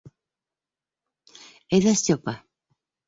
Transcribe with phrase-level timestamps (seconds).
[1.79, 2.39] Әйҙә, Степа.